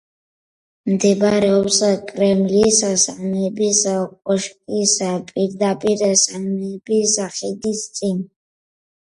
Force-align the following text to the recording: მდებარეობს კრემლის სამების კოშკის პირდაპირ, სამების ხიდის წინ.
მდებარეობს 0.91 1.77
კრემლის 2.11 2.79
სამების 3.03 3.83
კოშკის 4.31 4.95
პირდაპირ, 5.29 6.03
სამების 6.25 7.15
ხიდის 7.39 7.85
წინ. 8.01 8.27